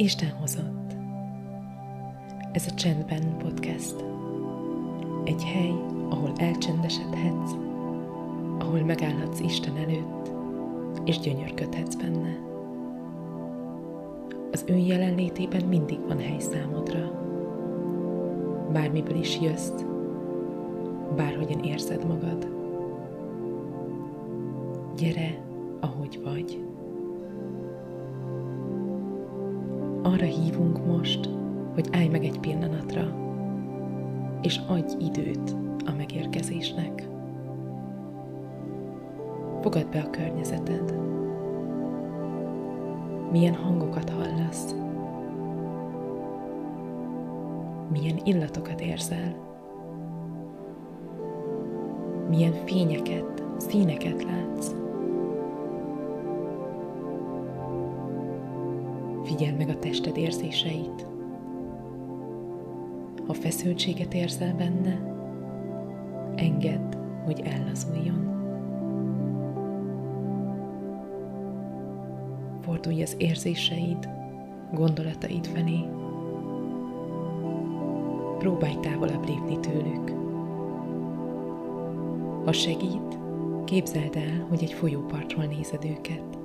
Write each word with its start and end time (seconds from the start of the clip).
Isten 0.00 0.30
hozott. 0.30 0.92
Ez 2.52 2.66
a 2.66 2.74
Csendben 2.74 3.36
podcast. 3.38 4.04
Egy 5.24 5.44
hely, 5.44 5.74
ahol 6.08 6.32
elcsendesedhetsz, 6.36 7.52
ahol 8.58 8.84
megállhatsz 8.84 9.40
Isten 9.40 9.76
előtt, 9.76 10.30
és 11.04 11.18
gyönyörködhetsz 11.18 11.94
benne. 11.94 12.38
Az 14.52 14.64
ő 14.68 14.76
jelenlétében 14.76 15.64
mindig 15.64 15.98
van 16.06 16.18
hely 16.18 16.38
számodra. 16.38 17.10
Bármiből 18.72 19.16
is 19.16 19.40
jössz, 19.40 19.84
bárhogyan 21.16 21.64
érzed 21.64 22.06
magad. 22.06 22.48
Gyere, 24.96 25.44
ahogy 25.80 26.20
vagy. 26.24 26.69
Arra 30.02 30.24
hívunk 30.24 30.86
most, 30.86 31.28
hogy 31.74 31.88
állj 31.92 32.08
meg 32.08 32.24
egy 32.24 32.40
pillanatra, 32.40 33.16
és 34.42 34.60
adj 34.68 35.04
időt 35.04 35.56
a 35.86 35.92
megérkezésnek. 35.96 37.08
Fogad 39.60 39.86
be 39.86 40.00
a 40.00 40.10
környezeted. 40.10 40.94
Milyen 43.30 43.54
hangokat 43.54 44.10
hallasz? 44.10 44.74
Milyen 47.90 48.20
illatokat 48.24 48.80
érzel? 48.80 49.48
Milyen 52.28 52.52
fényeket, 52.52 53.44
színeket 53.56 54.24
látsz? 54.24 54.74
Figyeld 59.30 59.56
meg 59.56 59.68
a 59.68 59.78
tested 59.78 60.16
érzéseit. 60.16 61.06
Ha 63.26 63.32
feszültséget 63.32 64.14
érzel 64.14 64.54
benne, 64.54 65.00
engedd, 66.34 66.94
hogy 67.24 67.40
ellazuljon. 67.40 68.28
Fordulj 72.60 73.02
az 73.02 73.14
érzéseid, 73.18 74.08
gondolataid 74.72 75.46
felé. 75.46 75.80
Próbálj 78.38 78.76
távolabb 78.80 79.26
lépni 79.26 79.58
tőlük. 79.60 80.10
Ha 82.44 82.52
segít, 82.52 83.18
képzeld 83.64 84.16
el, 84.16 84.46
hogy 84.48 84.62
egy 84.62 84.72
folyópartról 84.72 85.44
nézed 85.44 85.84
őket 85.84 86.39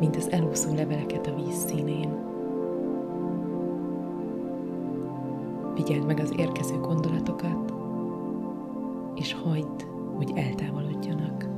mint 0.00 0.16
az 0.16 0.30
elúszó 0.30 0.74
leveleket 0.74 1.26
a 1.26 1.34
víz 1.34 1.64
színén. 1.66 2.18
Figyeld 5.74 6.06
meg 6.06 6.18
az 6.18 6.32
érkező 6.36 6.78
gondolatokat, 6.78 7.74
és 9.14 9.34
hagyd, 9.34 9.86
hogy 10.16 10.32
eltávolodjanak. 10.34 11.48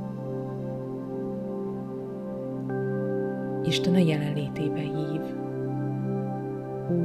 Isten 3.63 3.93
a 3.93 3.97
jelenlétébe 3.97 4.79
hív, 4.79 5.21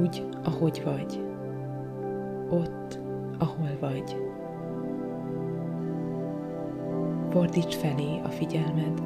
úgy, 0.01 0.25
ahogy 0.43 0.81
vagy, 0.85 1.23
ott, 2.49 2.99
ahol 3.37 3.77
vagy. 3.79 4.27
Fordíts 7.29 7.75
felé 7.75 8.19
a 8.23 8.29
figyelmed, 8.29 9.01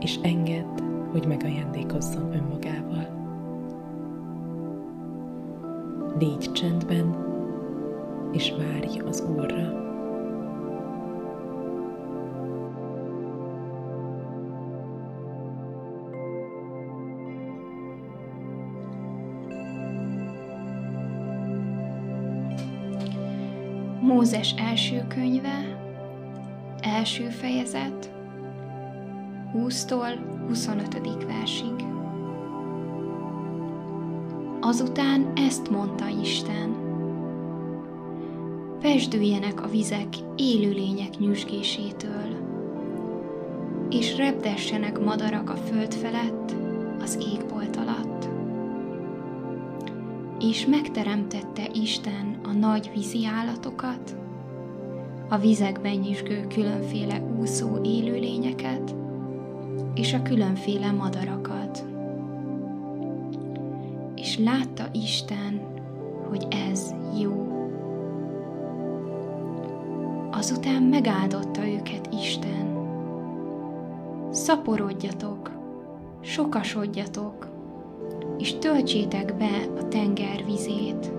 és 0.00 0.18
engedd, 0.22 0.81
hogy 1.12 1.26
megajándékozzon 1.26 2.32
önmagával. 2.32 3.20
Légy 6.18 6.52
csendben, 6.52 7.16
és 8.32 8.52
várj 8.58 8.98
az 8.98 9.24
Úrra. 9.36 9.80
Mózes 24.00 24.54
első 24.58 25.04
könyve, 25.08 25.78
első 26.80 27.28
fejezet, 27.28 28.12
20-tól 29.54 30.31
25. 30.48 31.24
versig. 31.26 31.84
Azután 34.60 35.32
ezt 35.34 35.70
mondta 35.70 36.08
Isten. 36.22 36.74
Pesdüljenek 38.80 39.62
a 39.62 39.68
vizek 39.68 40.08
élőlények 40.36 41.18
nyüzsgésétől, 41.18 42.50
és 43.90 44.16
repdessenek 44.16 45.04
madarak 45.04 45.50
a 45.50 45.56
föld 45.56 45.94
felett, 45.94 46.54
az 47.00 47.18
égbolt 47.34 47.76
alatt. 47.76 48.28
És 50.40 50.66
megteremtette 50.66 51.68
Isten 51.72 52.38
a 52.44 52.52
nagy 52.52 52.90
vízi 52.94 53.26
állatokat, 53.26 54.16
a 55.28 55.38
vizekben 55.38 55.94
nyüzsgő 55.96 56.46
különféle 56.54 57.22
úszó 57.40 57.82
élőlényeket, 57.82 58.94
és 59.94 60.14
a 60.14 60.22
különféle 60.22 60.90
madarakat. 60.90 61.84
És 64.14 64.38
látta 64.38 64.84
Isten, 64.92 65.60
hogy 66.28 66.46
ez 66.50 66.94
jó. 67.20 67.46
Azután 70.30 70.82
megáldotta 70.82 71.66
őket 71.66 72.08
Isten. 72.12 72.80
Szaporodjatok, 74.30 75.50
sokasodjatok, 76.20 77.48
és 78.38 78.58
töltsétek 78.58 79.36
be 79.36 79.66
a 79.78 79.88
tenger 79.88 80.44
vizét. 80.44 81.12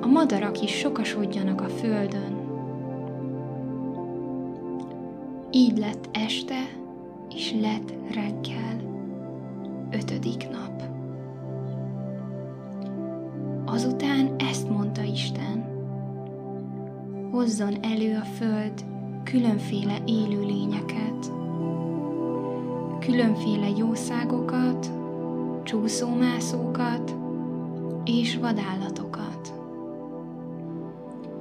A 0.00 0.06
madarak 0.06 0.62
is 0.62 0.70
sokasodjanak 0.70 1.60
a 1.60 1.68
földön. 1.68 2.44
Így 5.50 5.78
lett 5.78 6.08
este, 6.12 6.56
és 7.36 7.54
lett 7.60 7.92
reggel, 8.14 8.80
ötödik 9.90 10.48
nap. 10.50 10.82
Azután 13.64 14.34
ezt 14.38 14.68
mondta 14.68 15.02
Isten, 15.02 15.64
hozzon 17.30 17.82
elő 17.82 18.16
a 18.16 18.24
föld 18.24 18.84
különféle 19.24 19.98
élőlényeket, 20.04 21.32
különféle 23.00 23.68
jószágokat, 23.76 24.90
csúszómászókat 25.62 27.16
és 28.04 28.36
vadállatokat. 28.36 29.52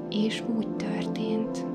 És 0.09 0.43
úgy 0.57 0.75
történt 0.75 1.74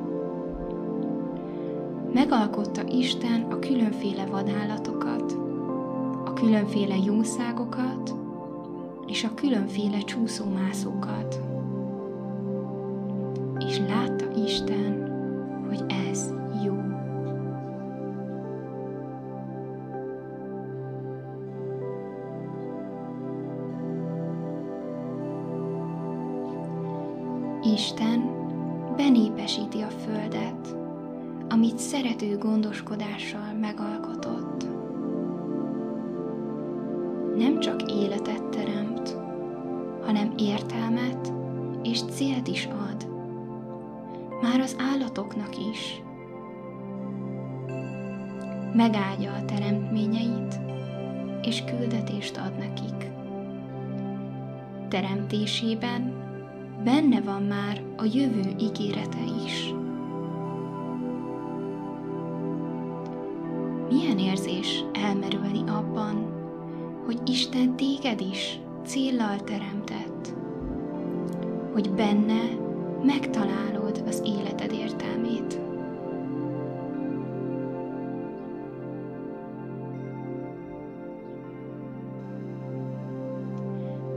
megalkotta 2.12 2.82
Isten 2.88 3.42
a 3.50 3.58
különféle 3.58 4.26
vadállatokat, 4.26 5.32
a 6.24 6.32
különféle 6.32 6.96
jószágokat 7.04 8.14
és 9.06 9.24
a 9.24 9.34
különféle 9.34 9.98
csúszómászókat. 9.98 11.40
És 13.68 13.78
látta 13.88 14.24
Isten, 14.44 15.08
hogy 15.68 15.84
ez 16.08 16.32
jó. 16.64 16.74
Isten 27.74 28.38
benépesíti 28.96 29.80
a 29.80 29.88
földet, 29.88 30.79
amit 31.52 31.78
szerető 31.78 32.38
gondoskodással 32.38 33.52
megalkotott. 33.60 34.66
Nem 37.36 37.58
csak 37.58 37.82
életet 37.92 38.44
teremt, 38.44 39.16
hanem 40.04 40.32
értelmet 40.36 41.32
és 41.82 42.02
célt 42.02 42.48
is 42.48 42.68
ad, 42.88 43.08
már 44.42 44.60
az 44.60 44.76
állatoknak 44.78 45.56
is. 45.72 46.02
Megáldja 48.72 49.32
a 49.32 49.44
teremtményeit, 49.44 50.60
és 51.42 51.64
küldetést 51.64 52.36
ad 52.36 52.58
nekik. 52.58 53.10
Teremtésében 54.88 56.12
benne 56.84 57.20
van 57.20 57.42
már 57.42 57.82
a 57.96 58.04
jövő 58.04 58.54
ígérete 58.58 59.24
is. 59.46 59.74
Elmerülni 65.10 65.62
abban, 65.70 66.32
hogy 67.04 67.18
Isten 67.28 67.76
téged 67.76 68.20
is 68.20 68.60
céllal 68.84 69.36
teremtett, 69.36 70.34
hogy 71.72 71.90
benne 71.90 72.40
megtalálod 73.02 74.02
az 74.06 74.22
életed 74.24 74.72
értelmét. 74.72 75.60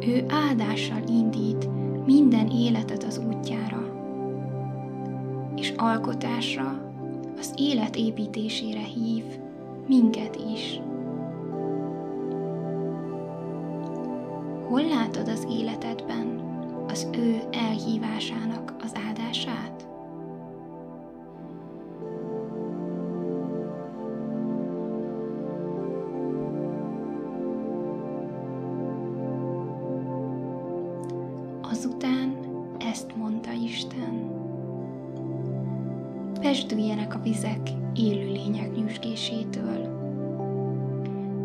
Ő 0.08 0.26
áldással 0.28 1.02
indít 1.08 1.70
minden 2.06 2.48
életet 2.50 3.04
az 3.04 3.22
útjára, 3.28 3.82
és 5.56 5.74
alkotásra, 5.78 6.92
az 7.38 7.54
élet 7.58 7.96
építésére 7.96 8.84
hív 8.84 9.24
minket 9.88 10.36
is. 10.36 10.80
Hol 14.68 14.84
látod 14.84 15.28
az 15.28 15.48
életedben 15.50 16.42
az 16.88 17.08
ő 17.18 17.42
elhívásának 17.52 18.74
az 18.84 18.92
áldását? 19.08 19.83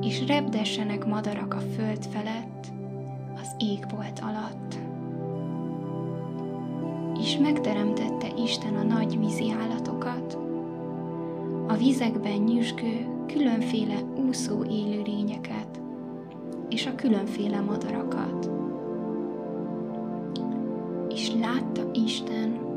És 0.09 0.27
repdessenek 0.27 1.05
madarak 1.05 1.55
a 1.55 1.61
föld 1.77 2.07
felett, 2.07 2.67
az 3.41 3.55
égbolt 3.59 4.21
alatt. 4.21 4.79
És 7.21 7.37
megteremtette 7.37 8.29
Isten 8.45 8.75
a 8.75 8.83
nagy 8.83 9.19
vízi 9.19 9.51
állatokat, 9.51 10.39
a 11.67 11.77
vizekben 11.77 12.39
nyüzsgő 12.39 13.07
különféle 13.27 14.01
úszó 14.29 14.65
élőlényeket, 14.65 15.81
és 16.69 16.87
a 16.87 16.95
különféle 16.95 17.61
madarakat. 17.61 18.51
És 21.09 21.33
látta 21.41 21.91
Isten, 21.93 22.68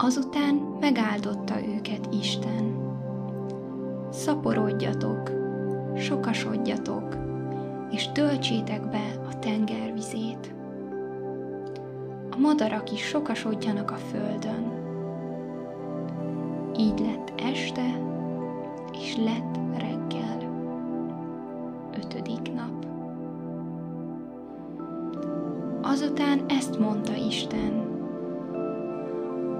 Azután 0.00 0.54
megáldotta 0.80 1.66
őket 1.66 2.08
Isten. 2.20 2.76
Szaporodjatok, 4.10 5.30
sokasodjatok, 5.96 7.16
és 7.90 8.12
töltsétek 8.12 8.90
be 8.90 9.20
a 9.30 9.38
tenger 9.38 9.92
vizét. 9.92 10.54
A 12.30 12.36
madarak 12.38 12.92
is 12.92 13.00
sokasodjanak 13.02 13.90
a 13.90 13.96
földön. 13.96 14.72
Így 16.76 16.98
lett 16.98 17.32
este, 17.36 18.02
és 18.92 19.16
lett 19.16 19.58
reggel. 19.78 20.38
Ötödik 21.96 22.52
nap. 22.54 22.86
Azután 25.82 26.44
ezt 26.48 26.78
mondta 26.78 27.14
Isten. 27.14 27.97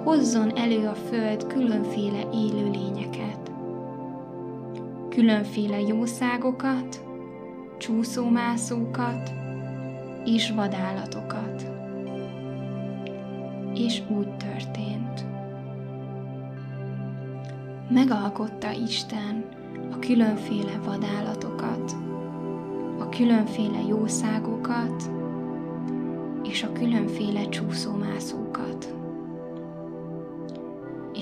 Hozzon 0.05 0.57
elő 0.57 0.87
a 0.87 0.95
föld 0.95 1.47
különféle 1.47 2.31
élőlényeket, 2.33 3.51
különféle 5.09 5.81
jószágokat, 5.81 7.05
csúszómászókat 7.79 9.33
és 10.25 10.51
vadállatokat. 10.51 11.71
És 13.75 14.03
úgy 14.09 14.37
történt. 14.37 15.25
Megalkotta 17.91 18.71
Isten 18.71 19.45
a 19.91 19.99
különféle 19.99 20.79
vadállatokat, 20.85 21.93
a 22.99 23.09
különféle 23.09 23.81
jószágokat 23.89 25.11
és 26.43 26.63
a 26.63 26.73
különféle 26.73 27.49
csúszómászókat. 27.49 28.98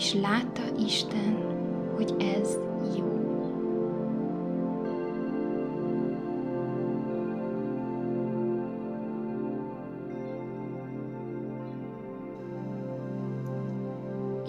És 0.06 0.14
látta 0.14 0.62
Isten, 0.84 1.36
hogy 1.96 2.14
ez 2.18 2.58
jó. 2.96 3.04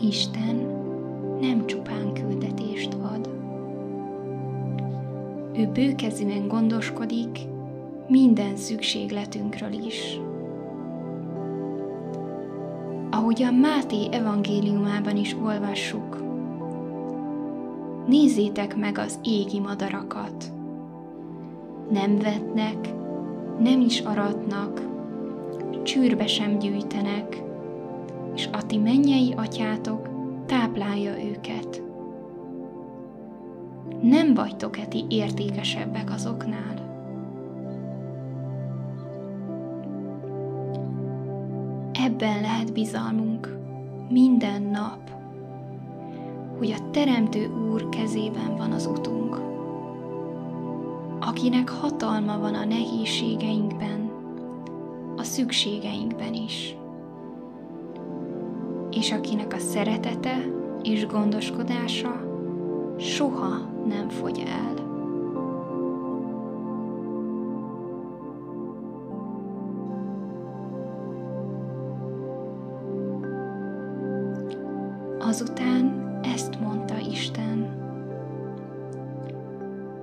Isten 0.02 0.56
nem 1.40 1.66
csupán 1.66 2.14
küldetést 2.14 2.94
ad. 2.94 3.30
Ő 5.54 5.68
bőkezűen 5.68 6.48
gondoskodik 6.48 7.40
minden 8.08 8.56
szükségletünkről 8.56 9.74
is. 9.74 10.20
Ahogy 13.10 13.44
a 13.44 13.52
Máté 13.52 14.08
evangéliumában 14.12 15.18
is 15.18 15.36
olvassuk, 15.44 16.24
nézzétek 18.08 18.76
meg 18.76 18.98
az 18.98 19.20
égi 19.24 19.60
madarakat. 19.60 20.52
Nem 21.92 22.18
vetnek, 22.18 22.94
nem 23.60 23.82
is 23.82 24.00
aratnak, 24.00 24.82
csűrbe 25.84 26.28
sem 26.28 26.60
gyűjtenek, 26.60 27.44
és 28.36 28.50
a 28.52 28.66
ti 28.66 28.78
mennyei 28.78 29.34
atyátok 29.38 30.10
táplálja 30.46 31.24
őket. 31.24 31.82
Nem 34.02 34.34
vagytok-e 34.34 34.86
ti 34.86 35.06
értékesebbek 35.10 36.12
azoknál? 36.12 36.97
Ebben 42.20 42.42
lehet 42.42 42.74
bizalmunk 42.74 43.58
minden 44.10 44.62
nap, 44.62 45.00
hogy 46.58 46.72
a 46.72 46.90
Teremtő 46.92 47.50
Úr 47.72 47.90
kezében 47.90 48.56
van 48.56 48.72
az 48.72 48.86
utunk, 48.86 49.42
akinek 51.20 51.70
hatalma 51.70 52.40
van 52.40 52.54
a 52.54 52.66
nehézségeinkben, 52.66 54.12
a 55.18 55.24
szükségeinkben 55.24 56.34
is 56.34 56.76
és 58.92 59.12
akinek 59.12 59.54
a 59.54 59.60
szeretete 59.60 60.38
és 60.84 61.08
gondoskodása 61.08 62.22
soha 62.98 63.58
nem 63.88 64.10
fogy 64.10 64.44
el. 64.48 64.87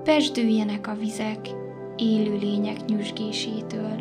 Pesdüljenek 0.05 0.87
a 0.87 0.95
vizek 0.95 1.49
élőlények 1.97 2.85
nyüzsgésétől, 2.85 3.97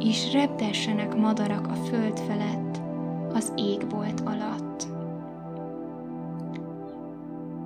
és 0.00 0.32
repdessenek 0.32 1.14
madarak 1.14 1.66
a 1.66 1.74
föld 1.74 2.18
felett, 2.18 2.80
az 3.32 3.52
égbolt 3.56 4.20
alatt. 4.24 4.86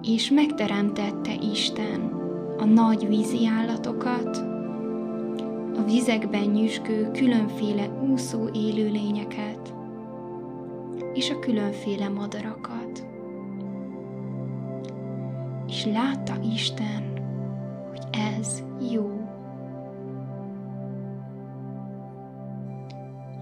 És 0.02 0.30
megteremtette 0.30 1.34
Isten 1.52 2.00
a 2.58 2.64
nagy 2.64 3.08
vízi 3.08 3.46
állatokat, 3.46 4.36
a 5.76 5.82
vizekben 5.86 6.44
nyüzsgő 6.44 7.10
különféle 7.10 7.88
úszó 8.12 8.48
élőlényeket, 8.52 9.74
és 11.14 11.30
a 11.30 11.38
különféle 11.38 12.08
madarakat. 12.08 13.06
És 15.70 15.84
látta 15.84 16.32
Isten, 16.52 17.02
hogy 17.88 18.00
ez 18.10 18.62
jó. 18.92 19.20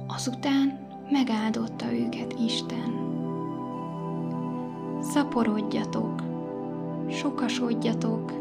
Azután 0.06 0.78
megáldotta 1.10 1.92
őket 1.92 2.34
Isten. 2.44 3.06
Szaporodjatok, 5.00 6.22
sokasodjatok, 7.10 8.32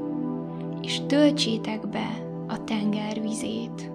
és 0.82 1.02
töltsétek 1.08 1.88
be 1.90 2.24
a 2.48 2.64
tenger 2.64 3.22
vizét. 3.22 3.92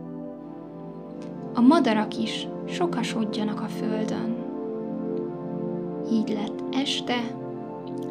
A 1.55 1.61
madarak 1.61 2.19
is 2.19 2.49
sokasodjanak 2.69 3.61
a 3.61 3.67
földön. 3.67 4.37
Így 6.13 6.29
lett 6.29 6.75
este, 6.75 7.37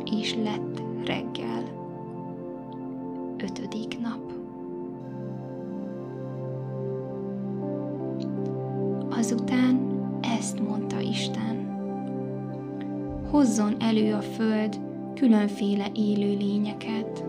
és 0.04 0.36
lett 0.36 0.90
reggel. 1.06 1.80
harmadik 3.72 4.00
nap. 4.00 4.32
Azután 9.10 9.80
ezt 10.22 10.60
mondta 10.60 11.00
Isten. 11.00 11.70
Hozzon 13.30 13.76
elő 13.80 14.14
a 14.14 14.22
föld 14.22 14.80
különféle 15.16 15.86
élő 15.94 16.38
lényeket, 16.38 17.26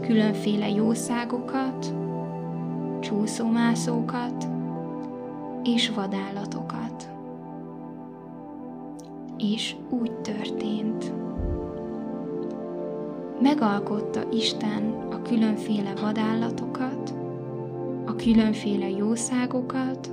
különféle 0.00 0.68
jószágokat, 0.68 1.94
csúszómászókat 3.00 4.46
és 5.64 5.90
vadállatokat. 5.90 7.10
És 9.38 9.76
úgy 9.90 10.12
történt. 10.12 11.21
Megalkotta 13.42 14.22
Isten 14.30 15.08
a 15.10 15.22
különféle 15.22 15.94
vadállatokat, 16.00 17.14
a 18.06 18.16
különféle 18.16 18.88
jószágokat 18.88 20.12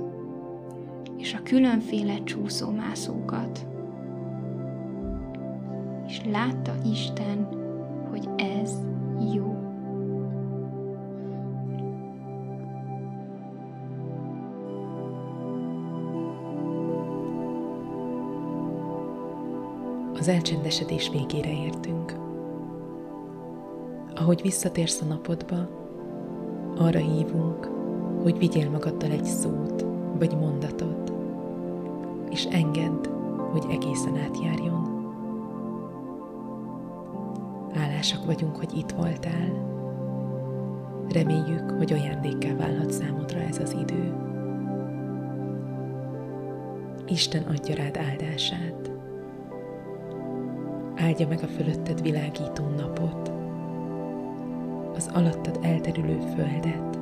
és 1.16 1.34
a 1.34 1.42
különféle 1.42 2.22
csúszómászókat. 2.24 3.66
És 6.06 6.20
látta 6.30 6.72
Isten, 6.92 7.48
hogy 8.10 8.28
ez 8.36 8.72
jó. 9.34 9.58
Az 20.18 20.28
elcsendesedés 20.28 21.10
végére 21.10 21.52
értünk. 21.52 22.29
Ahogy 24.20 24.42
visszatérsz 24.42 25.00
a 25.00 25.04
napodba, 25.04 25.56
arra 26.76 26.98
hívunk, 26.98 27.70
hogy 28.22 28.38
vigyél 28.38 28.70
magaddal 28.70 29.10
egy 29.10 29.24
szót 29.24 29.84
vagy 30.18 30.36
mondatot, 30.36 31.12
és 32.30 32.44
engedd, 32.44 33.06
hogy 33.52 33.64
egészen 33.70 34.16
átjárjon. 34.16 34.88
Hálásak 37.74 38.24
vagyunk, 38.24 38.56
hogy 38.56 38.76
itt 38.76 38.90
voltál. 38.90 39.68
Reméljük, 41.12 41.70
hogy 41.70 41.92
ajándékká 41.92 42.54
válhat 42.54 42.90
számodra 42.90 43.38
ez 43.38 43.58
az 43.58 43.76
idő. 43.80 44.14
Isten 47.06 47.42
adja 47.42 47.74
rád 47.74 47.96
áldását. 47.96 48.90
Áldja 50.96 51.28
meg 51.28 51.42
a 51.42 51.46
fölötted 51.46 52.02
világító 52.02 52.64
napot, 52.76 53.39
az 55.00 55.10
alattad 55.14 55.58
elterülő 55.62 56.18
földet, 56.34 56.98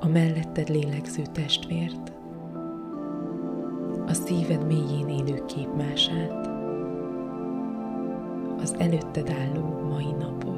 a 0.00 0.08
melletted 0.08 0.68
lélegző 0.68 1.22
testvért, 1.32 2.12
a 4.06 4.12
szíved 4.12 4.66
mélyén 4.66 5.08
élő 5.08 5.44
képmását, 5.44 6.46
az 8.60 8.74
előtted 8.78 9.30
álló 9.30 9.88
mai 9.88 10.12
napot. 10.18 10.53